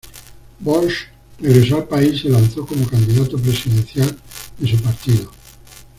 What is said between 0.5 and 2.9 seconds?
Bosch regresó al país y se lanzó como